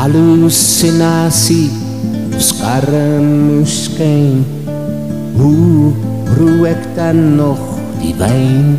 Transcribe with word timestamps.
hallusinasie 0.00 1.68
skarm 2.40 3.60
skyn 3.68 4.40
hoe 5.36 5.92
roe 6.38 6.70
ek 6.70 6.86
dan 6.96 7.18
nog 7.36 7.60
die 8.00 8.14
wyn 8.16 8.78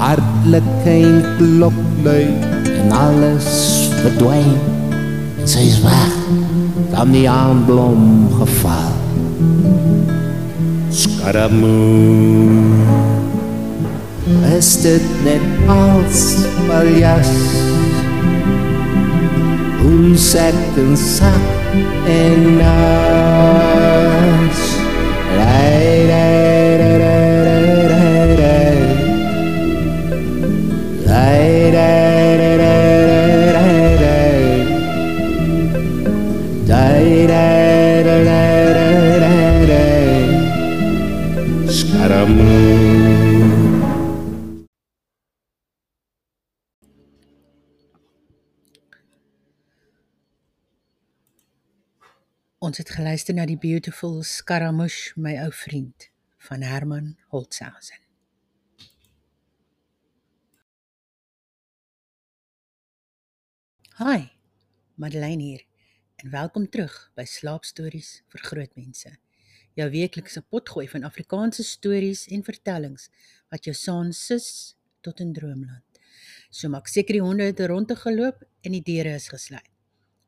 hartlik 0.00 0.66
kein 0.82 1.22
klop 1.38 1.78
lui 2.02 2.26
en 2.80 2.90
alles 3.02 3.52
verdwyn 4.00 4.58
sy 5.46 5.62
is 5.68 5.78
weg 5.86 6.18
dan 6.96 7.14
die 7.14 7.30
aanblom 7.30 8.26
geval 8.40 8.90
skaramoe 10.90 12.58
is 14.58 14.74
dit 14.82 15.08
net 15.22 15.46
als 15.78 16.26
paljas 16.66 17.30
Moon, 20.06 20.16
set 20.16 20.54
and 20.76 20.96
and 22.06 22.60
us. 22.62 23.96
Ons 52.76 52.90
het 52.90 52.98
geluister 52.98 53.32
na 53.32 53.46
die 53.48 53.56
beautiful 53.56 54.18
Scaramouche, 54.20 55.14
my 55.16 55.30
ou 55.40 55.48
vriend 55.48 56.10
van 56.44 56.60
Herman 56.60 57.06
Holtzhausen. 57.32 58.02
Hi, 63.96 64.26
Madeleine 65.00 65.40
hier 65.40 65.62
en 66.20 66.28
welkom 66.34 66.66
terug 66.68 66.98
by 67.16 67.24
Slaapstories 67.24 68.10
vir 68.34 68.44
grootmense. 68.44 69.14
Jou 69.80 69.86
weeklikse 69.94 70.42
potgooi 70.44 70.84
van 70.92 71.08
Afrikaanse 71.08 71.64
stories 71.64 72.26
en 72.28 72.44
vertellings 72.44 73.08
wat 73.48 73.64
jou 73.64 73.72
saans 73.72 74.20
sis 74.20 74.50
tot 75.00 75.24
in 75.24 75.32
droomland. 75.32 76.04
So 76.52 76.68
maak 76.68 76.92
seker 76.92 77.16
die 77.16 77.24
honde 77.24 77.48
het 77.48 77.64
rondte 77.72 77.96
geloop 78.04 78.44
en 78.60 78.76
die 78.76 78.84
deure 78.84 79.16
is 79.16 79.30
gesluit. 79.32 79.75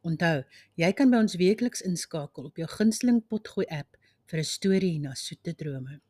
Onthou, 0.09 0.43
jy 0.81 0.89
kan 0.97 1.11
by 1.13 1.19
ons 1.21 1.37
weekliks 1.37 1.83
inskakel 1.85 2.47
op 2.49 2.57
jou 2.57 2.69
gunsteling 2.71 3.19
potgooi 3.29 3.67
app 3.69 3.97
vir 4.31 4.41
'n 4.41 4.49
storie 4.49 4.99
na 4.99 5.13
soete 5.15 5.53
drome. 5.53 6.01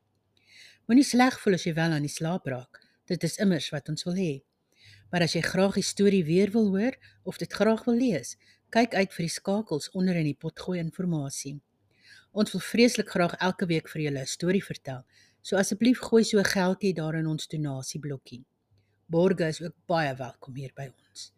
Moenie 0.87 1.05
sleg 1.05 1.39
voel 1.41 1.55
as 1.55 1.65
jy 1.67 1.75
wel 1.75 1.93
aan 1.97 2.07
die 2.07 2.17
slaap 2.19 2.47
raak. 2.47 2.79
Dit 3.07 3.25
is 3.25 3.39
immers 3.39 3.71
wat 3.71 3.89
ons 3.89 4.05
wil 4.05 4.15
hê. 4.15 4.43
Maar 5.11 5.23
as 5.23 5.35
jy 5.35 5.43
graag 5.43 5.75
die 5.75 5.83
storie 5.83 6.25
weer 6.25 6.51
wil 6.51 6.69
hoor 6.69 6.95
of 7.25 7.39
dit 7.39 7.53
graag 7.53 7.85
wil 7.85 7.95
lees, 7.95 8.37
kyk 8.71 8.95
uit 8.95 9.13
vir 9.13 9.25
die 9.25 9.35
skakels 9.35 9.91
onder 9.95 10.17
in 10.17 10.29
die 10.31 10.39
potgooi 10.39 10.79
inligting. 10.79 11.61
Ons 12.33 12.53
wil 12.53 12.61
vreeslik 12.61 13.09
graag 13.09 13.35
elke 13.41 13.67
week 13.67 13.89
vir 13.89 14.03
julle 14.03 14.21
'n 14.21 14.27
storie 14.27 14.65
vertel. 14.65 15.05
So 15.43 15.57
asseblief 15.57 15.99
gooi 15.99 16.25
so 16.25 16.39
'n 16.39 16.45
geldjie 16.45 16.95
daar 16.95 17.17
in 17.17 17.27
ons 17.27 17.49
donasieblokkie. 17.49 18.45
Borge 19.09 19.49
is 19.49 19.63
ook 19.63 19.75
baie 19.87 20.15
welkom 20.15 20.55
hier 20.55 20.73
by 20.75 20.87
ons. 20.87 21.33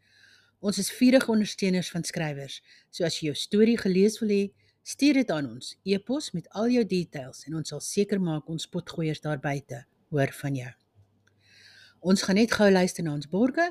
Ons 0.60 0.78
is 0.78 0.90
vurige 0.92 1.30
ondersteuners 1.32 1.88
van 1.90 2.04
skrywers. 2.04 2.60
So 2.92 3.04
as 3.08 3.16
jy 3.18 3.30
jou 3.30 3.38
storie 3.38 3.78
gelees 3.80 4.18
wil 4.20 4.32
hê, 4.32 4.42
stuur 4.84 5.20
dit 5.22 5.30
aan 5.32 5.48
ons 5.54 5.72
e-pos 5.88 6.30
met 6.36 6.48
al 6.56 6.68
jou 6.74 6.84
details 6.84 7.46
en 7.48 7.56
ons 7.60 7.72
sal 7.72 7.80
seker 7.84 8.20
maak 8.20 8.48
ons 8.52 8.68
potgoeiers 8.68 9.22
daar 9.24 9.40
buite 9.40 9.84
hoor 10.12 10.32
van 10.42 10.58
jou. 10.58 10.72
Ons 12.00 12.24
gaan 12.24 12.36
net 12.40 12.52
gou 12.52 12.68
luister 12.70 13.04
na 13.04 13.14
ons 13.16 13.28
borge. 13.28 13.66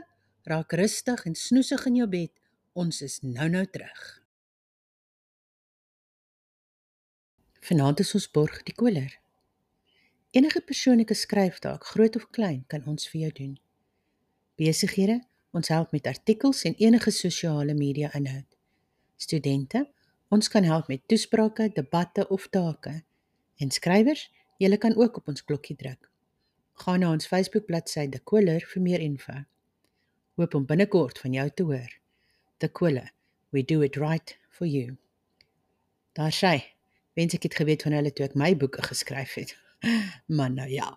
Raak 0.50 0.74
rustig 0.78 1.26
en 1.26 1.36
snoesig 1.36 1.86
in 1.90 2.02
jou 2.02 2.10
bed. 2.10 2.34
Ons 2.74 3.02
is 3.06 3.20
nou-nou 3.26 3.66
terug. 3.70 4.04
Vanaand 7.70 8.02
is 8.02 8.14
ons 8.18 8.30
borg 8.34 8.62
die 8.66 8.74
koler. 8.74 9.12
Enige 10.34 10.62
persoonlike 10.62 11.14
skryftaak, 11.14 11.84
groot 11.94 12.16
of 12.16 12.30
klein, 12.34 12.64
kan 12.70 12.86
ons 12.90 13.10
vir 13.10 13.28
jou 13.28 13.32
doen. 13.42 13.56
Besighede, 14.62 15.20
ons 15.52 15.68
help 15.68 15.92
met 15.92 16.08
artikels 16.08 16.64
en 16.64 16.76
enige 16.78 17.12
sosiale 17.12 17.74
media 17.74 18.12
inhoud. 18.14 18.58
Studente, 19.18 19.88
ons 20.30 20.48
kan 20.48 20.64
help 20.64 20.88
met 20.88 21.02
toesprake, 21.08 21.72
debatte 21.74 22.28
of 22.30 22.48
take. 22.48 23.02
En 23.58 23.72
skrywers, 23.72 24.30
julle 24.58 24.78
kan 24.78 24.96
ook 24.96 25.18
op 25.18 25.28
ons 25.28 25.44
klokkie 25.44 25.76
druk. 25.76 26.10
Gaan 26.80 27.00
na 27.04 27.12
ons 27.12 27.28
Facebook 27.28 27.66
bladsy 27.66 28.08
De 28.08 28.20
Koler 28.20 28.64
vir 28.74 28.82
meer 28.82 29.02
info. 29.04 29.36
Hoop 30.40 30.56
om 30.56 30.66
binnekort 30.66 31.20
van 31.20 31.34
jou 31.36 31.50
te 31.50 31.64
hoor. 31.64 31.92
De 32.58 32.70
Koler, 32.70 33.12
we 33.50 33.64
do 33.64 33.82
it 33.82 33.98
right 34.00 34.38
for 34.50 34.68
you. 34.68 34.96
Daar 36.16 36.32
sê, 36.36 36.54
wens 37.20 37.36
ek 37.36 37.50
het 37.50 37.60
geweet 37.60 37.84
van 37.84 37.98
hulle 37.98 38.14
toe 38.16 38.30
ek 38.30 38.38
my 38.40 38.54
boeke 38.56 38.84
geskryf 38.86 39.36
het. 39.40 39.58
Maar 40.38 40.52
nou 40.52 40.68
ja. 40.70 40.90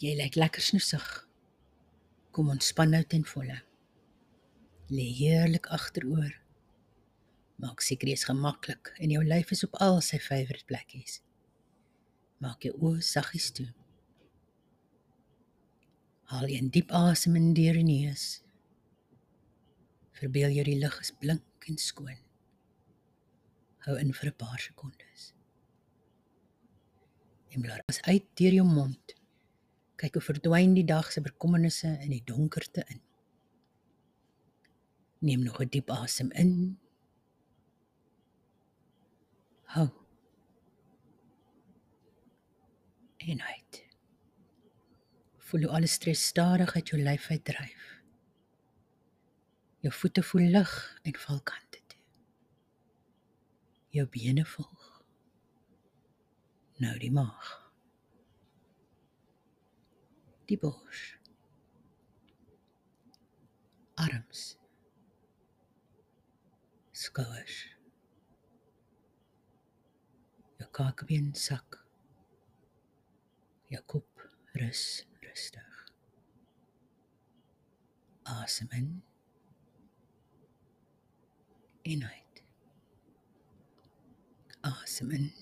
Jy 0.00 0.14
lyk 0.16 0.38
lekker 0.38 0.64
snoesig. 0.64 1.06
Kom 2.32 2.48
ontspan 2.48 2.94
nou 2.94 3.02
ten 3.04 3.24
volle. 3.28 3.58
Lê 4.88 5.04
heerlik 5.18 5.68
agteroor. 5.76 6.30
Maak 7.60 7.84
seker 7.84 8.08
jy's 8.08 8.24
gemaklik 8.24 8.94
en 8.96 9.12
jou 9.12 9.20
lyf 9.20 9.52
is 9.52 9.66
op 9.66 9.76
al 9.84 10.00
sy 10.00 10.16
favourite 10.24 10.64
plekkies. 10.70 11.18
Maak 12.40 12.64
jou 12.64 12.72
oë 12.78 13.04
saggies 13.04 13.50
toe. 13.52 13.68
Haal 16.32 16.48
'n 16.48 16.72
diep 16.72 16.96
asem 16.96 17.36
in 17.36 17.52
deur 17.52 17.76
die 17.76 17.84
neus. 17.84 18.40
Verbeel 20.16 20.56
jou 20.56 20.64
die 20.64 20.80
lug 20.80 21.00
is 21.00 21.12
blink 21.12 21.68
en 21.68 21.76
skoon. 21.76 22.16
Hou 23.84 24.00
in 24.00 24.14
vir 24.14 24.30
'n 24.30 24.36
paar 24.36 24.60
sekondes. 24.60 25.34
En 27.52 27.60
blaas 27.60 27.84
as 27.88 28.02
uit 28.02 28.24
deur 28.36 28.52
jou 28.52 28.64
mond. 28.64 29.19
Kyk 30.00 30.16
hoe 30.16 30.24
verdwyn 30.24 30.72
die 30.72 30.86
dag 30.88 31.10
se 31.12 31.20
bekommernisse 31.20 31.90
in 32.00 32.14
die 32.14 32.22
donkerte 32.24 32.84
in. 32.88 33.02
Neem 35.20 35.42
nog 35.44 35.60
'n 35.60 35.68
diep 35.68 35.90
asem 35.90 36.30
in. 36.32 36.78
Hou. 39.64 39.88
En 43.16 43.42
uit. 43.42 43.84
Voel 45.38 45.60
hoe 45.60 45.70
alles 45.70 45.92
stres 45.92 46.26
stadig 46.26 46.74
uit 46.74 46.88
jou 46.88 47.02
lyf 47.02 47.30
uitdryf. 47.30 48.02
Jou 49.80 49.94
voete 49.94 50.22
voel 50.22 50.48
lig 50.56 51.00
en 51.02 51.16
val 51.16 51.40
kante 51.40 51.80
toe. 51.86 52.00
Jou 53.88 54.06
bene 54.08 54.44
volg. 54.44 55.02
Nou 56.76 56.98
die 56.98 57.12
maag. 57.12 57.59
Die 60.50 60.58
bors. 60.58 61.00
Arms. 63.94 64.40
Skouers. 66.90 67.58
Jou 70.58 70.68
kakebeen 70.74 71.30
sak. 71.38 71.78
Jou 73.70 73.84
kop 73.94 74.26
rus 74.58 74.84
rustig. 75.22 75.80
Asem 78.42 78.74
in. 78.82 78.92
En 81.94 82.06
uit. 82.10 82.44
Asem 84.74 85.10
in. 85.14 85.32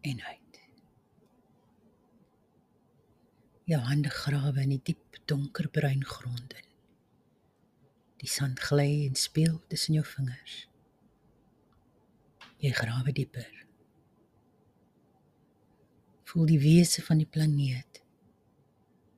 En 0.00 0.22
uit. 0.22 0.41
Jou 3.72 3.80
hande 3.86 4.10
grawe 4.12 4.60
in 4.60 4.74
die 4.74 4.82
diep 4.84 5.16
donkerbruin 5.30 6.02
grond 6.04 6.52
in. 6.52 6.66
Die 8.20 8.28
sand 8.28 8.60
gly 8.60 9.06
en 9.06 9.14
speel 9.16 9.54
tussen 9.72 9.96
jou 9.96 10.04
vingers. 10.04 10.56
Jy 12.60 12.72
grawe 12.76 13.14
dieper. 13.16 13.48
Voel 16.28 16.50
die 16.52 16.60
wese 16.60 17.04
van 17.06 17.22
die 17.22 17.28
planeet 17.28 18.02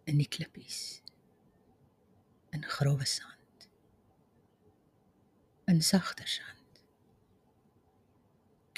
in 0.07 0.23
die 0.23 0.29
klippies. 0.31 1.01
In 2.55 2.63
grouwe 2.77 3.09
sand. 3.11 3.67
In 5.67 5.83
sagter 5.83 6.31
sand. 6.31 6.85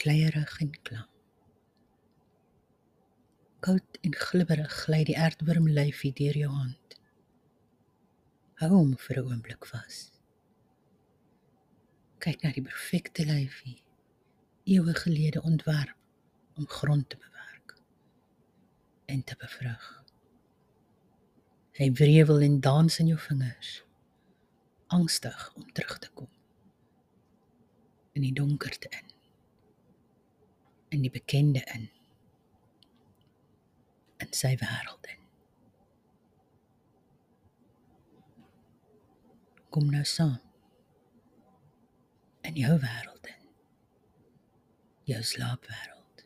Kleierig 0.00 0.56
en 0.64 0.72
klam. 0.81 1.16
Koud 3.64 3.99
en 4.00 4.14
glibberig 4.14 4.73
gly 4.85 5.00
die 5.08 5.17
aardworm 5.19 5.69
lyfie 5.69 6.12
deur 6.17 6.37
jou 6.37 6.50
hand. 6.53 6.97
Hou 8.61 8.69
hom 8.73 8.93
vir 9.06 9.20
'n 9.23 9.31
oomblik 9.31 9.67
vas. 9.73 9.97
Kyk 12.20 12.43
na 12.43 12.53
die 12.53 12.67
perfekte 12.69 13.25
lyfie, 13.25 13.79
eeue 14.64 14.94
gelede 14.94 15.43
ontwerp 15.43 15.97
om 16.56 16.67
grond 16.67 17.08
te 17.08 17.17
bewerk 17.17 17.76
en 19.06 19.25
te 19.25 19.37
bevrug. 19.37 20.05
Hy 21.73 21.91
wrevel 21.93 22.41
en 22.41 22.61
dans 22.61 22.99
in 22.99 23.06
jou 23.06 23.19
vingers, 23.19 23.82
angstig 24.87 25.53
om 25.56 25.73
terug 25.73 25.99
te 25.99 26.11
kom 26.14 26.32
in 28.12 28.23
die 28.23 28.32
donkerte 28.32 28.88
in, 28.88 29.12
in 30.88 31.03
die 31.03 31.11
bekende 31.12 31.61
in 31.75 31.91
in 34.23 34.33
sy 34.33 34.55
wêreld 34.61 35.09
in. 35.13 35.23
Kom 39.71 39.91
nou 39.93 40.05
saam 40.05 40.41
in 42.47 42.55
jou 42.61 42.79
wêreld 42.79 43.27
in. 43.27 43.51
Jou 45.11 45.23
slaapwêreld. 45.23 46.25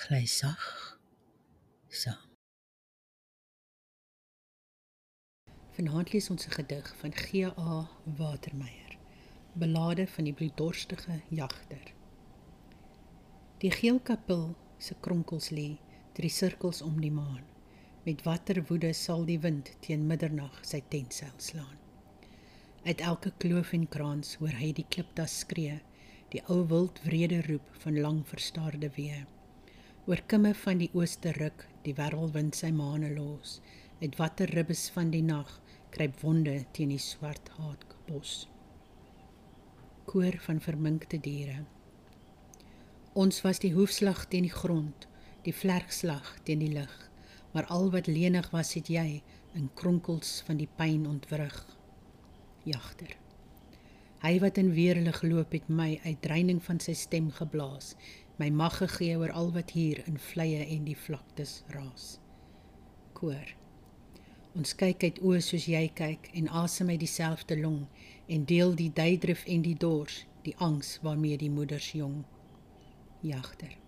Gly 0.00 0.24
sag 0.26 0.64
saam. 1.88 2.26
Vanaand 5.76 6.12
lees 6.12 6.30
ons 6.30 6.46
'n 6.46 6.56
gedig 6.56 6.96
van 6.96 7.12
G.A. 7.14 7.88
Watermeyer, 8.16 8.98
belade 9.52 10.06
van 10.06 10.24
die 10.24 10.34
bloeddorstige 10.34 11.22
jagter. 11.28 11.92
Die 13.58 13.70
geel 13.70 14.00
kapel 14.00 14.56
se 14.78 14.94
kronkels 15.00 15.50
lê 15.50 15.78
drie 16.20 16.32
sirkels 16.32 16.82
om 16.84 17.00
die 17.00 17.12
maan. 17.12 17.44
Met 18.04 18.24
watter 18.26 18.60
woede 18.68 18.92
sal 18.96 19.24
die 19.28 19.38
wind 19.40 19.72
teen 19.84 20.06
middernag 20.08 20.58
sy 20.68 20.82
tentseil 20.92 21.36
slaan. 21.40 21.78
Uit 22.84 23.00
elke 23.04 23.32
kloof 23.40 23.72
en 23.76 23.86
kraans 23.94 24.34
hoor 24.40 24.56
hy 24.60 24.70
die 24.76 24.86
kliptas 24.88 25.40
skree, 25.42 25.80
die 26.32 26.42
ou 26.52 26.62
wild 26.68 27.00
wrede 27.06 27.40
roep 27.48 27.66
van 27.82 27.98
lang 28.04 28.20
verstaarde 28.28 28.92
wee. 28.96 29.24
Oor 30.08 30.20
kimme 30.32 30.52
van 30.62 30.80
die 30.80 30.90
ooste 30.96 31.32
ruk, 31.36 31.66
die 31.84 31.96
wervelwind 31.96 32.56
sy 32.56 32.70
maane 32.72 33.12
los. 33.16 33.58
Uit 34.00 34.16
watter 34.20 34.48
ribbes 34.56 34.86
van 34.94 35.12
die 35.12 35.24
nag 35.24 35.50
kruip 35.92 36.22
wonde 36.24 36.54
teen 36.76 36.92
die 36.94 37.02
swart 37.02 37.52
haatbos. 37.58 38.46
Koor 40.08 40.40
van 40.46 40.60
verminkte 40.64 41.20
diere. 41.20 41.62
Ons 43.12 43.42
was 43.44 43.60
die 43.60 43.74
hoefslag 43.74 44.24
teen 44.32 44.46
die 44.48 44.54
grond, 44.54 45.09
die 45.46 45.54
vlerkslag 45.56 46.34
teen 46.44 46.60
die 46.60 46.72
lig, 46.74 46.92
maar 47.54 47.66
al 47.72 47.88
wat 47.94 48.10
lenig 48.10 48.50
was 48.52 48.74
het 48.76 48.90
jy 48.92 49.22
in 49.56 49.70
kronkels 49.74 50.40
van 50.46 50.60
die 50.60 50.68
pyn 50.78 51.06
ontwrig. 51.08 51.56
Jagter. 52.68 53.16
Hy 54.20 54.34
wat 54.42 54.60
in 54.60 54.74
weerlig 54.76 55.22
loop 55.24 55.54
het 55.56 55.68
my 55.72 55.94
uit 56.04 56.20
dreining 56.22 56.60
van 56.62 56.80
sy 56.84 56.92
stem 56.94 57.30
geblaas, 57.32 57.94
my 58.36 58.50
mag 58.52 58.76
gegee 58.82 59.16
oor 59.16 59.32
al 59.36 59.50
wat 59.56 59.72
hier 59.76 60.02
in 60.06 60.20
vleye 60.20 60.66
en 60.76 60.84
die 60.84 60.96
vlaktes 60.96 61.60
raas. 61.72 62.18
Koor. 63.16 63.56
Ons 64.56 64.74
kyk 64.76 65.04
uit 65.06 65.20
oë 65.24 65.40
soos 65.44 65.68
jy 65.70 65.86
kyk 65.96 66.32
en 66.36 66.50
asem 66.62 66.92
uit 66.92 67.00
dieselfde 67.00 67.56
long 67.60 67.84
en 68.28 68.48
deel 68.48 68.74
die 68.76 68.90
duidrif 68.92 69.46
en 69.48 69.64
die 69.64 69.76
dors, 69.76 70.24
die 70.44 70.56
angs 70.58 70.98
waarmee 71.04 71.40
die 71.40 71.52
moeders 71.52 71.92
jong. 71.96 72.24
Jagter 73.24 73.79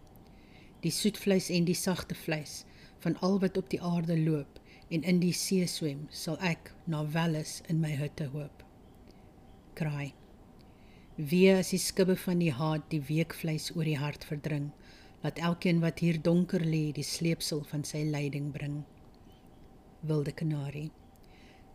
die 0.83 0.91
soetvleis 0.91 1.49
en 1.55 1.67
die 1.69 1.79
sagte 1.79 2.15
vleis 2.19 2.63
van 3.03 3.15
al 3.27 3.39
wat 3.43 3.57
op 3.59 3.69
die 3.71 3.81
aarde 3.83 4.17
loop 4.19 4.59
en 4.93 5.05
in 5.09 5.21
die 5.23 5.35
see 5.35 5.67
swem, 5.67 6.07
sal 6.11 6.37
ek 6.45 6.73
na 6.91 7.03
welles 7.15 7.61
in 7.73 7.81
my 7.81 7.95
hutte 7.97 8.27
hoop. 8.35 8.63
Kraai. 9.79 10.13
Wie 11.17 11.49
as 11.55 11.73
die 11.73 11.81
skibbe 11.81 12.17
van 12.19 12.43
die 12.43 12.53
haat 12.53 12.85
die 12.93 13.01
weekvleis 13.09 13.71
oor 13.77 13.89
die 13.89 13.99
hart 13.99 14.27
verdring, 14.29 14.71
laat 15.23 15.39
elkeen 15.39 15.81
wat 15.85 16.03
hier 16.05 16.19
donker 16.21 16.65
lê 16.67 16.91
die 16.93 17.07
sleepsel 17.07 17.63
van 17.71 17.87
sy 17.89 18.03
lyding 18.05 18.51
bring. 18.53 18.83
Wilde 20.03 20.35
kanarie. 20.37 20.91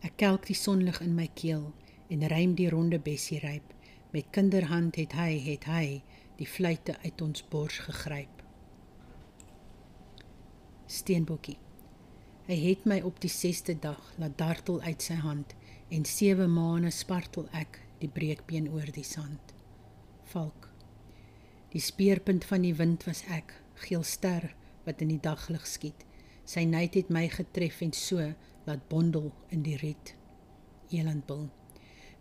Ek 0.04 0.18
kelk 0.20 0.46
die 0.46 0.58
sonlig 0.58 1.00
in 1.02 1.16
my 1.18 1.26
keel 1.34 1.70
en 2.12 2.26
rym 2.30 2.54
die 2.60 2.70
ronde 2.70 3.00
bessie 3.02 3.40
ryp. 3.42 3.74
Met 4.12 4.30
kinderhand 4.32 4.96
het 5.00 5.16
hy, 5.18 5.32
het 5.48 5.66
hy 5.68 5.86
die 6.38 6.48
fluitte 6.48 6.94
uit 7.02 7.24
ons 7.24 7.42
bors 7.50 7.80
gegryp 7.88 8.37
steenbokkie. 10.88 11.58
Hy 12.48 12.56
het 12.62 12.86
my 12.88 13.02
op 13.04 13.20
die 13.20 13.30
6ste 13.32 13.76
dag 13.76 14.00
laat 14.16 14.38
dartel 14.40 14.80
uit 14.80 15.04
sy 15.04 15.18
hand 15.20 15.52
en 15.92 16.04
7 16.08 16.48
maande 16.48 16.90
spartel 16.96 17.44
ek 17.52 17.80
die 18.00 18.08
breekbeen 18.08 18.70
oor 18.72 18.88
die 18.94 19.04
sand. 19.04 19.52
Valk. 20.32 20.68
Die 21.74 21.82
speerpunt 21.84 22.46
van 22.48 22.64
die 22.64 22.74
wind 22.76 23.04
was 23.04 23.20
ek, 23.28 23.52
geel 23.84 24.04
ster 24.04 24.48
wat 24.86 25.02
in 25.04 25.12
die 25.12 25.20
daglig 25.20 25.66
skiet. 25.68 26.06
Sy 26.48 26.64
nait 26.64 26.96
het 26.96 27.12
my 27.12 27.26
getref 27.28 27.82
en 27.84 27.92
so 27.92 28.24
laat 28.64 28.88
bondel 28.88 29.28
in 29.52 29.64
die 29.66 29.76
riet. 29.80 30.14
Elandbil. 30.88 31.50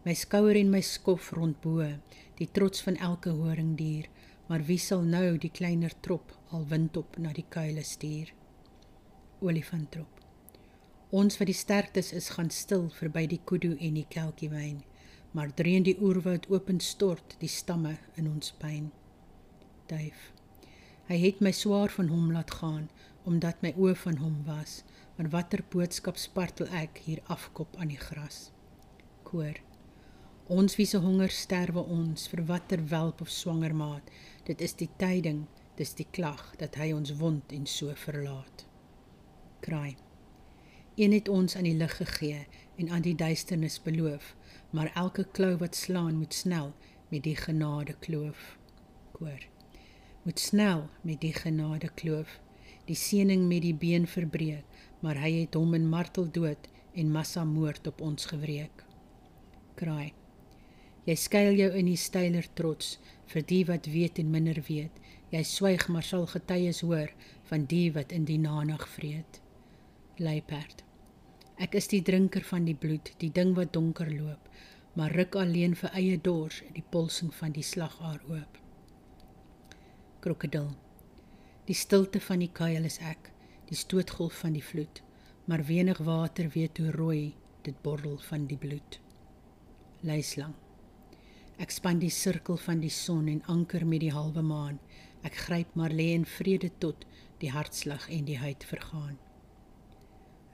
My 0.04 0.16
skouer 0.16 0.60
en 0.60 0.72
my 0.72 0.82
skof 0.84 1.32
rondbo, 1.36 1.88
die 2.40 2.50
trots 2.52 2.84
van 2.84 3.00
elke 3.00 3.32
horingdier, 3.36 4.12
maar 4.52 4.64
wie 4.68 4.80
sal 4.80 5.08
nou 5.08 5.38
die 5.40 5.52
kleiner 5.52 5.96
trop 6.04 6.36
al 6.52 6.68
wind 6.68 7.00
op 7.00 7.16
na 7.20 7.34
die 7.36 7.48
kuile 7.52 7.84
stuur? 7.84 8.37
Olifanttrop. 9.42 10.18
Ons 11.16 11.38
wat 11.40 11.48
die 11.48 11.56
sterktes 11.56 12.10
is 12.12 12.30
gaan 12.36 12.50
stil 12.52 12.90
verby 12.92 13.24
die 13.32 13.40
kudu 13.48 13.76
en 13.80 13.96
die 13.96 14.08
kelkiewyn, 14.12 14.82
maar 15.32 15.54
dreun 15.56 15.86
die 15.88 15.96
oerwoud 16.04 16.50
open 16.52 16.82
stort 16.84 17.38
die 17.40 17.52
stamme 17.52 17.94
in 18.20 18.28
ons 18.28 18.52
pyn. 18.60 18.90
Duif. 19.88 20.34
Hy 21.08 21.20
het 21.22 21.40
my 21.40 21.54
swaar 21.56 21.94
van 21.96 22.12
hom 22.12 22.32
laat 22.36 22.52
gaan 22.60 22.90
omdat 23.28 23.64
my 23.64 23.74
oë 23.76 23.96
van 24.04 24.20
hom 24.24 24.36
was, 24.48 24.82
maar 25.16 25.28
watter 25.32 25.64
boodskap 25.72 26.20
spartel 26.20 26.70
ek 26.72 27.02
hier 27.04 27.20
afkop 27.28 27.76
aan 27.76 27.92
die 27.92 28.00
gras. 28.00 28.54
Koor. 29.28 29.60
Ons 30.48 30.78
wie 30.80 30.88
se 30.88 31.02
honger 31.04 31.32
sterwe 31.36 31.84
ons 31.84 32.30
vir 32.32 32.46
watter 32.48 32.84
welp 32.88 33.20
of 33.24 33.32
swanger 33.32 33.76
maat, 33.76 34.08
dit 34.48 34.64
is 34.64 34.78
die 34.80 34.90
tyding, 35.00 35.44
dis 35.76 35.92
die 36.00 36.08
klag 36.08 36.54
dat 36.64 36.80
hy 36.80 36.94
ons 36.96 37.18
wond 37.20 37.52
en 37.52 37.68
so 37.68 37.92
verlaat 38.08 38.68
kraai. 39.68 39.98
Een 40.96 41.12
het 41.12 41.28
ons 41.30 41.56
aan 41.56 41.68
die 41.68 41.76
lig 41.76 41.96
gegee 42.00 42.48
en 42.80 42.90
aan 42.90 43.04
die 43.04 43.16
duisternis 43.16 43.82
beloof, 43.84 44.36
maar 44.70 44.92
elke 44.96 45.26
klou 45.38 45.58
wat 45.60 45.76
slaan 45.76 46.18
moet 46.22 46.34
snel 46.34 46.72
met 47.12 47.24
die 47.24 47.36
genade 47.36 47.96
kloof. 48.00 48.58
Koor. 49.12 49.44
Moet 50.24 50.40
snel 50.40 50.88
met 51.02 51.20
die 51.22 51.34
genade 51.34 51.90
kloof. 52.00 52.40
Die 52.88 52.96
seëning 52.96 53.48
met 53.48 53.62
die 53.62 53.76
been 53.76 54.08
verbreek, 54.08 54.64
maar 55.04 55.20
hy 55.20 55.34
het 55.42 55.58
hom 55.60 55.76
in 55.76 55.90
martel 55.92 56.30
dood 56.32 56.70
en 56.96 57.12
massa 57.12 57.44
moord 57.44 57.88
op 57.92 58.02
ons 58.02 58.30
gewreek. 58.32 58.84
Kraai. 59.76 60.14
Jy 61.04 61.16
skuil 61.16 61.60
jou 61.60 61.72
in 61.80 61.92
die 61.92 62.00
steiler 62.00 62.48
trots 62.54 62.96
vir 63.34 63.44
die 63.52 63.66
wat 63.68 63.92
weet 63.92 64.20
en 64.24 64.32
minder 64.32 64.64
weet. 64.70 65.04
Jy 65.36 65.44
swyg 65.44 65.90
maar 65.92 66.08
sal 66.08 66.26
getuies 66.32 66.82
hoor 66.88 67.12
van 67.52 67.68
die 67.68 67.90
wat 67.92 68.16
in 68.16 68.26
die 68.26 68.40
nanag 68.40 68.88
vreet 68.96 69.42
luiperd. 70.20 70.84
Ek 71.62 71.76
is 71.78 71.88
die 71.90 72.04
drinker 72.06 72.44
van 72.46 72.66
die 72.68 72.76
bloed, 72.78 73.12
die 73.22 73.32
ding 73.34 73.56
wat 73.58 73.72
donker 73.74 74.10
loop, 74.14 74.50
maar 74.98 75.14
ruk 75.14 75.36
alleen 75.38 75.76
vir 75.78 75.94
eie 75.98 76.18
dors 76.22 76.62
die 76.76 76.84
polsing 76.94 77.32
van 77.34 77.54
die 77.54 77.66
slagaar 77.66 78.22
oop. 78.30 78.60
Krokodil. 80.22 80.72
Die 81.70 81.78
stilte 81.78 82.22
van 82.24 82.42
die 82.42 82.52
kuil 82.62 82.88
is 82.90 83.00
ek, 83.02 83.32
die 83.70 83.78
stootgolf 83.78 84.40
van 84.46 84.56
die 84.58 84.64
vloed, 84.64 85.04
maar 85.46 85.66
wenig 85.70 86.02
water 86.06 86.50
weet 86.56 86.82
hoe 86.82 86.94
rooi 86.96 87.36
dit 87.68 87.78
borrel 87.84 88.18
van 88.30 88.48
die 88.50 88.58
bloed. 88.58 89.00
Luislang. 90.06 90.56
Ek 91.58 91.74
span 91.74 92.02
die 92.02 92.14
sirkel 92.14 92.58
van 92.62 92.82
die 92.82 92.94
son 92.94 93.30
en 93.34 93.46
anker 93.50 93.86
met 93.86 94.06
die 94.06 94.14
halwe 94.14 94.46
maan. 94.46 94.82
Ek 95.26 95.42
gryp 95.48 95.74
maar 95.74 95.94
lê 95.94 96.12
in 96.14 96.26
vrede 96.38 96.70
tot 96.78 97.06
die 97.42 97.50
hartslag 97.54 98.10
en 98.14 98.30
die 98.30 98.38
huid 98.38 98.66
vergaan 98.66 99.18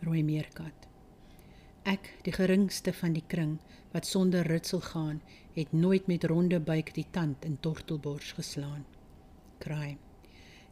rooi 0.04 0.24
meerkat. 0.24 0.88
Ek, 1.84 2.10
die 2.24 2.34
geringste 2.36 2.94
van 2.96 3.16
die 3.16 3.24
kring 3.28 3.58
wat 3.92 4.08
sonder 4.08 4.48
ritsel 4.48 4.82
gaan, 4.82 5.22
het 5.54 5.74
nooit 5.74 6.08
met 6.08 6.24
ronde 6.30 6.60
buik 6.60 6.94
die 6.96 7.06
tand 7.12 7.46
in 7.46 7.60
tortelbors 7.60 8.32
geslaan. 8.38 8.86
Kraai. 9.64 9.98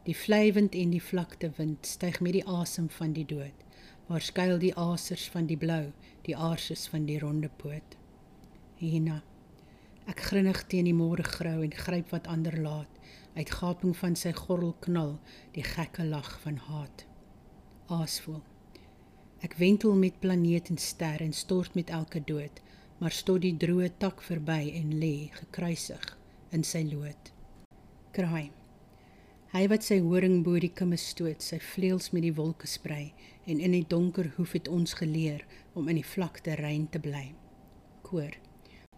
Die 0.06 0.16
vlywend 0.16 0.74
en 0.74 0.90
die 0.90 1.02
vlakte 1.02 1.52
wind 1.56 1.86
styg 1.86 2.20
met 2.20 2.38
die 2.38 2.46
asem 2.46 2.88
van 2.90 3.12
die 3.12 3.26
dood. 3.26 3.66
Waar 4.08 4.24
skuil 4.24 4.58
die 4.58 4.74
asers 4.76 5.28
van 5.30 5.46
die 5.46 5.56
blou, 5.56 5.92
die 6.26 6.36
aarses 6.36 6.88
van 6.90 7.06
die 7.06 7.20
ronde 7.22 7.50
poot. 7.62 7.96
Hina. 8.80 9.20
Ek 10.10 10.24
grinnig 10.32 10.64
teen 10.66 10.88
die 10.90 10.96
môre 10.96 11.22
grou 11.22 11.60
en 11.62 11.76
gryp 11.84 12.10
wat 12.10 12.26
ander 12.26 12.56
laat, 12.58 12.90
Uit 13.32 13.50
gaping 13.50 13.94
van 13.96 14.16
sy 14.18 14.34
gorrel 14.36 14.74
knal 14.84 15.14
die 15.56 15.64
gekke 15.64 16.04
lag 16.04 16.34
van 16.44 16.58
haat. 16.68 17.06
Aasvoel. 17.88 18.42
Ek 19.42 19.56
wentel 19.58 19.96
met 19.98 20.20
planeet 20.22 20.70
en 20.70 20.78
ster 20.78 21.22
en 21.24 21.32
stort 21.34 21.74
met 21.74 21.90
elke 21.90 22.20
dood, 22.24 22.60
maar 22.98 23.10
stot 23.10 23.42
die 23.42 23.56
droë 23.58 23.88
tak 23.98 24.22
verby 24.22 24.70
en 24.78 24.92
lê 25.02 25.32
gekruisig 25.34 26.04
in 26.54 26.62
sy 26.62 26.84
lood. 26.86 27.32
Kraai. 28.14 28.52
Hy 29.52 29.64
wat 29.68 29.84
sy 29.84 29.98
horing 30.00 30.44
bo 30.46 30.60
die 30.62 30.70
kimme 30.70 30.96
stoot, 30.96 31.42
sy 31.42 31.58
vleuels 31.60 32.12
met 32.14 32.22
die 32.24 32.36
wolke 32.38 32.70
sprei 32.70 33.10
en 33.44 33.58
in 33.58 33.74
die 33.74 33.84
donker 33.88 34.30
hoef 34.36 34.54
het 34.56 34.70
ons 34.70 34.94
geleer 34.96 35.42
om 35.74 35.90
in 35.90 35.98
die 35.98 36.06
vlakte 36.06 36.54
rein 36.62 36.86
te 36.94 37.02
bly. 37.02 37.26
Koor 38.06 38.38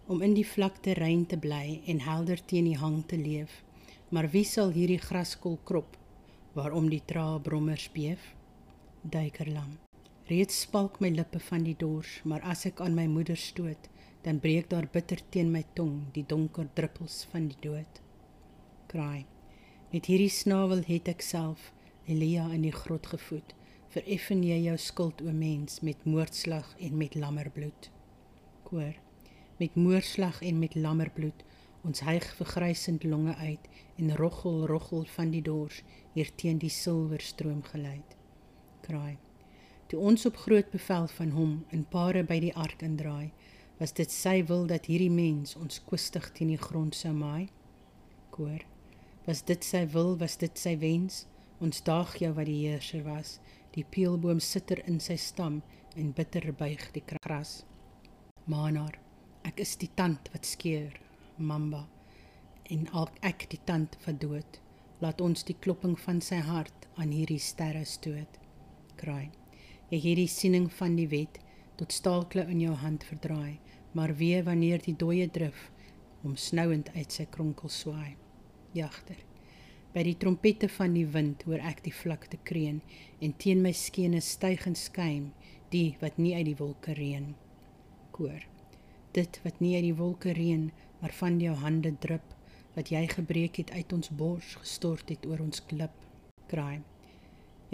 om 0.07 0.21
in 0.23 0.35
die 0.37 0.45
vlakte 0.45 0.93
rein 0.99 1.25
te 1.27 1.39
bly 1.41 1.81
en 1.89 2.03
helder 2.05 2.41
teen 2.45 2.69
die 2.69 2.79
hang 2.79 3.01
te 3.09 3.17
leef. 3.17 3.63
Maar 4.13 4.29
wie 4.35 4.45
sal 4.45 4.75
hierdie 4.77 5.01
graskol 5.01 5.57
krop 5.65 5.97
waarom 6.55 6.91
die 6.93 7.03
traa 7.09 7.41
brommers 7.41 7.89
beef? 7.97 8.35
Duikerlam. 9.03 9.84
Reeds 10.31 10.61
spalk 10.65 11.01
my 11.05 11.11
lippe 11.13 11.41
van 11.51 11.67
die 11.67 11.77
dors, 11.77 12.21
maar 12.25 12.45
as 12.49 12.65
ek 12.71 12.81
aan 12.81 12.97
my 12.97 13.05
moeder 13.11 13.37
stoot, 13.37 13.91
dan 14.25 14.41
breek 14.41 14.71
daar 14.73 14.89
bitter 14.93 15.21
teen 15.31 15.53
my 15.53 15.65
tong 15.77 16.09
die 16.17 16.25
donker 16.27 16.71
druppels 16.75 17.25
van 17.33 17.51
die 17.53 17.61
dood. 17.61 18.01
Kraai. 18.89 19.27
Met 19.93 20.09
hierdie 20.11 20.33
snavel 20.33 20.83
het 20.89 21.13
ek 21.13 21.23
self 21.23 21.71
Elia 22.09 22.49
in 22.57 22.65
die 22.65 22.75
grot 22.75 23.07
gevoed. 23.13 23.53
Vereffen 23.95 24.43
jy 24.43 24.65
jou 24.65 24.77
skuld 24.81 25.21
o 25.23 25.33
mens 25.33 25.81
met 25.87 26.09
moordslag 26.09 26.73
en 26.83 26.97
met 26.99 27.15
lammerbloed. 27.15 27.91
Koor 28.65 28.97
met 29.57 29.75
moorslag 29.75 30.43
en 30.43 30.59
met 30.59 30.75
lammerbloed 30.75 31.45
ons 31.85 32.01
hyg 32.01 32.25
vergrysend 32.39 33.05
longe 33.05 33.35
uit 33.37 33.69
en 33.97 34.17
roggel 34.17 34.67
roggel 34.67 35.05
van 35.17 35.31
die 35.31 35.43
dors 35.43 35.83
hier 36.15 36.31
teen 36.35 36.59
die 36.59 36.73
silwerstroom 36.73 37.63
geleid 37.71 38.17
kraai 38.87 39.15
toe 39.89 40.01
ons 40.11 40.27
op 40.31 40.41
groot 40.45 40.71
bevel 40.73 41.09
van 41.17 41.35
hom 41.39 41.53
in 41.77 41.85
pare 41.97 42.25
by 42.31 42.39
die 42.47 42.55
ark 42.67 42.83
indraai 42.87 43.33
was 43.81 43.93
dit 44.01 44.11
sy 44.11 44.37
wil 44.51 44.67
dat 44.71 44.89
hierdie 44.91 45.13
mens 45.13 45.57
ons 45.61 45.83
kwistig 45.91 46.31
teen 46.39 46.53
die 46.55 46.65
grond 46.69 46.97
sou 46.99 47.13
maai 47.13 47.49
koor 48.37 48.65
was 49.29 49.45
dit 49.53 49.65
sy 49.65 49.85
wil 49.97 50.17
was 50.25 50.37
dit 50.43 50.65
sy 50.67 50.75
wens 50.83 51.25
ons 51.61 51.85
daag 51.87 52.17
jou 52.23 52.33
wat 52.41 52.51
die 52.51 52.61
heerser 52.67 53.07
was 53.07 53.39
die 53.77 53.87
peelboom 53.97 54.41
sitter 54.41 54.83
in 54.91 55.01
sy 55.01 55.17
stam 55.29 55.63
en 55.97 56.13
bitter 56.13 56.53
buig 56.59 56.91
die 56.97 57.07
gras 57.15 57.63
maanaar 58.51 59.01
Ek 59.45 59.61
is 59.61 59.75
die 59.77 59.91
tand 59.93 60.31
wat 60.33 60.47
skeur, 60.49 60.95
Mamba, 61.37 61.83
en 62.73 62.87
al 62.97 63.11
ek 63.29 63.45
die 63.53 63.61
tand 63.69 63.99
wat 64.07 64.23
dood. 64.23 64.61
Laat 65.05 65.21
ons 65.21 65.45
die 65.45 65.57
klopping 65.67 65.99
van 66.01 66.23
sy 66.25 66.41
hart 66.49 66.89
aan 66.97 67.13
hierdie 67.13 67.43
sterre 67.43 67.85
stoot. 67.85 68.41
Kraai. 68.97 69.44
Jy 69.95 70.01
hierdie 70.03 70.27
siening 70.27 70.65
van 70.75 70.97
die 70.99 71.07
wet 71.07 71.37
tot 71.79 71.93
staalkle 71.95 72.43
in 72.51 72.59
jou 72.65 72.73
hand 72.81 73.05
verdraai, 73.07 73.61
maar 73.95 74.11
weer 74.19 74.41
wanneer 74.43 74.81
die 74.83 74.95
dooie 74.99 75.29
drif 75.31 75.69
om 76.27 76.33
snouend 76.35 76.89
uit 76.97 77.15
sy 77.15 77.29
kronkel 77.31 77.71
swaai. 77.71 78.17
Jagter. 78.75 79.21
By 79.95 80.03
die 80.03 80.17
trompette 80.19 80.67
van 80.81 80.97
die 80.99 81.05
wind 81.07 81.45
hoor 81.47 81.63
ek 81.63 81.85
die 81.85 81.95
vlakte 81.95 82.41
kreun 82.43 82.81
en 83.23 83.37
teen 83.39 83.63
my 83.63 83.71
skene 83.71 84.19
styg 84.19 84.65
en 84.67 84.75
skuim 84.75 85.29
die 85.71 85.93
wat 86.01 86.19
nie 86.19 86.33
uit 86.35 86.49
die 86.49 86.57
wolke 86.59 86.97
reën. 86.99 87.29
Koor 88.19 88.43
dit 89.15 89.39
wat 89.45 89.63
nie 89.63 89.77
uit 89.77 89.93
die 89.93 89.99
wolke 90.01 90.35
reën 90.35 90.73
maar 91.05 91.15
van 91.21 91.39
jou 91.39 91.55
hande 91.63 91.95
drup 92.03 92.35
wat 92.75 92.91
jy 92.91 93.05
gebreek 93.15 93.63
het 93.63 93.71
uit 93.71 93.95
ons 93.95 94.11
bors 94.11 94.57
gestort 94.59 95.15
het 95.15 95.31
oor 95.31 95.47
ons 95.47 95.63
klip 95.71 96.03
kraai 96.51 96.83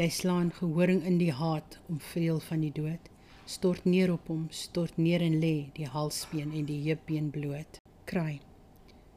jy 0.01 0.07
slaan 0.09 0.49
gehoring 0.57 1.03
in 1.05 1.19
die 1.21 1.33
haat 1.37 1.75
om 1.93 1.99
vreel 2.01 2.39
van 2.41 2.63
die 2.65 2.73
dood. 2.73 3.09
Stort 3.45 3.85
neer 3.85 4.09
op 4.15 4.31
hom 4.33 4.47
stort 4.49 4.97
neer 4.97 5.21
en 5.21 5.35
lê 5.43 5.69
die 5.77 5.89
halsbeen 5.93 6.55
en 6.57 6.65
die 6.71 6.79
heupbeen 6.87 7.27
bloot. 7.35 7.81
Kraai. 8.09 8.41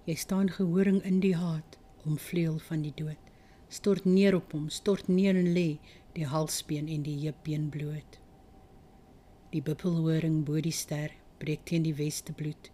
Jy 0.09 0.15
staan 0.19 0.51
gehoring 0.51 0.99
in 1.07 1.21
die 1.23 1.37
haat 1.39 1.77
om 2.03 2.17
vreel 2.19 2.57
van 2.65 2.83
die 2.83 2.91
dood. 2.99 3.31
Stort 3.71 4.03
neer 4.09 4.35
op 4.35 4.51
hom 4.51 4.67
stort 4.79 5.07
neer 5.07 5.39
en 5.39 5.53
lê 5.55 5.79
die 6.17 6.27
halsbeen 6.27 6.91
en 6.91 7.07
die 7.07 7.15
heupbeen 7.21 7.69
bloot. 7.71 8.19
Die 9.55 9.63
bubbelhoring 9.63 10.43
bo 10.43 10.59
die 10.59 10.75
ster 10.75 11.15
breek 11.39 11.63
teen 11.69 11.87
die 11.87 11.95
weste 11.95 12.35
bloed. 12.35 12.73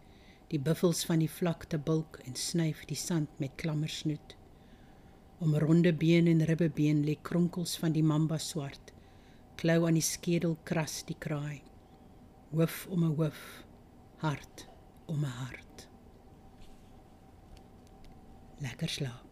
Die 0.50 0.58
buffels 0.58 1.06
van 1.06 1.22
die 1.22 1.30
vlakte 1.30 1.78
bulk 1.78 2.24
en 2.26 2.34
snyf 2.34 2.88
die 2.90 2.98
sand 2.98 3.30
met 3.38 3.54
klammersnoet. 3.62 4.39
Om 5.40 5.56
ronde 5.56 5.94
been 5.94 6.28
en 6.28 6.44
ribbebeen 6.44 7.06
lê 7.08 7.16
kronkels 7.22 7.78
van 7.80 7.94
die 7.96 8.04
mamba 8.04 8.38
swart. 8.38 8.92
Klou 9.56 9.86
aan 9.88 9.96
die 9.96 10.04
skedel 10.04 10.58
kras 10.68 10.98
die 11.08 11.16
kraai. 11.16 11.62
Hoof 12.52 12.88
om 12.92 13.04
'n 13.04 13.16
hoof, 13.16 13.64
hart 14.18 14.68
om 15.08 15.24
'n 15.24 15.36
hart. 15.40 15.88
Lekker 18.60 18.90
slaap. 18.90 19.26